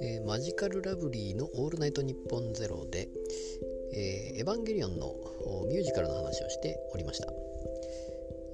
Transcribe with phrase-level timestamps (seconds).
[0.00, 3.08] えーマジカルラブリーの「オールナイトニッポンゼロで、
[3.92, 5.14] えーエヴァンゲリオンの
[5.68, 7.32] ミュージカルの話をしておりました。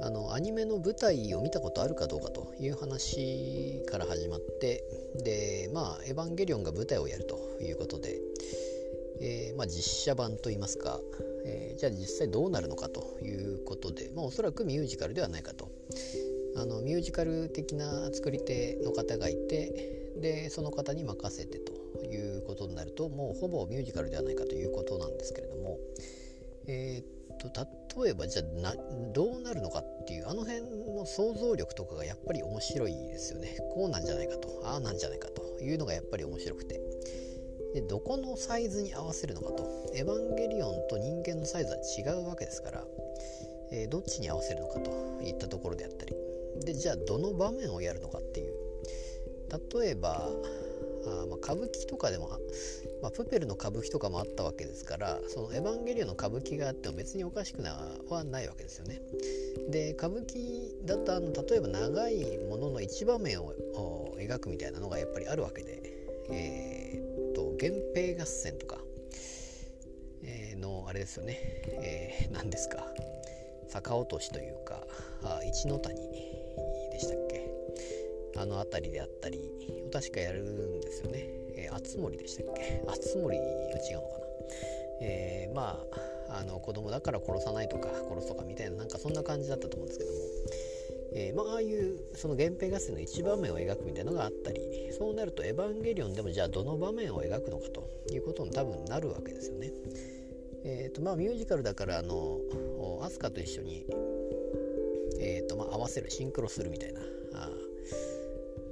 [0.01, 4.85] あのアニメの舞台を見たことあるかどうかという話から始まって
[5.25, 8.21] でまあエヴァンゲリオンが舞台をやるということで、
[9.21, 11.01] えーまあ、実写版といいますか、
[11.47, 15.68] えーじゃあ実際どうなるのかということで、まあ、おそらくミュージカルではないかと
[16.57, 25.79] あのミュージカル的な作り手の方がいてでその方に任せてということになるともうほぼミュージカルではないかということなんですけれども
[26.67, 27.07] えーっ
[27.39, 27.49] と
[28.03, 28.75] 例えばじゃあ
[29.15, 33.57] どうなるのかっていうあの辺の想像力とかがやっぱり面白いですよね。
[33.75, 36.81] こうなんじゃないかとああなんじゃないかというのがやっぱり面白くて。
[37.75, 39.93] でどこのサイズに合わせるのかと。
[39.95, 41.79] エヴァンゲリオンと人間のサイズは
[42.17, 42.85] 違うわけですから、
[43.71, 44.91] えーどっちに合わせるのかと
[45.23, 45.48] いった
[46.79, 48.55] じゃあどの場面をやるのかっていう。
[49.81, 50.31] 例えば
[51.07, 52.29] あまあ歌舞伎とかでも、
[53.03, 57.75] まあ、プペルの歌舞伎とかもあったわけですからそのエヴァンゲリオンの歌舞伎があっても別におかしくな
[58.09, 59.01] はないわけですよね。
[59.71, 63.55] で歌舞伎だとあの例えば長いものの一場面を
[64.19, 65.81] 描くみたいなのがやっぱりあるわけで、
[66.31, 68.79] えーっと源平合戦とか、
[70.23, 71.39] えのあれですよね、
[71.83, 72.87] えー何ですか。
[73.73, 74.87] 逆落としというか
[75.23, 76.38] あ一ノ谷。
[76.99, 77.49] でしたっけ？
[78.37, 79.41] あの辺りであったり
[79.93, 82.83] 確かやるんですよね、えー、熱森でしたっけ？
[82.89, 84.27] 熱森が違うのかな、
[85.03, 90.19] えーまああの子供だから殺さないとか殺すとかみたいななんかそんな感じだったと思うんですけども、
[91.15, 94.61] えーまあ、ああいうその源平合戦の一場面を描くみたいなのがあったり
[94.93, 99.73] そうなると「エヴァンゲリオン」でもじゃあどの場面を描くのかということに多分なるわけですよね。
[100.65, 103.87] えーとまあ、ミュージカルだからあのおアスカと一緒に、
[105.89, 107.01] わせるシンクロするみたいな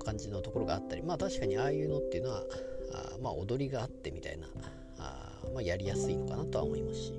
[0.05, 2.45] 感じのところがあったりまあ確かにああいうのっていうのは
[2.93, 4.47] あまあ踊りがあってみたいな
[4.99, 7.13] あ、まあ、やりやすいのかなとは思いますし、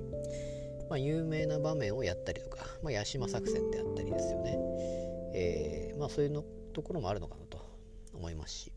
[0.88, 4.58] まあ、有名な場面をやったりとか、まあ、八島作戦であったりですよね、
[5.34, 7.58] えーまあ、そういうのところもあるのかなと
[8.14, 8.72] 思いますし、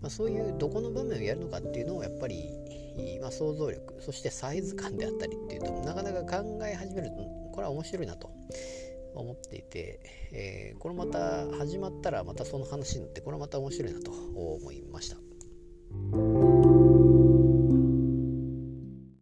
[0.00, 2.50] ま、そういうどこの場面をやるのかっていうのをやっぱり、
[3.20, 7.16] ま、想像力そしてサイズ感であったりっていうとなかなか考え始めると
[7.52, 8.30] これは面白いなと
[9.20, 10.00] 思っていて、
[10.32, 16.25] えーこれまた始まったらまたその話になってこれまた面白いなと思いました。